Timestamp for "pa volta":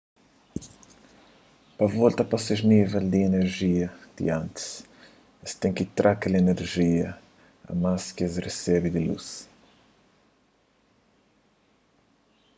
1.77-2.23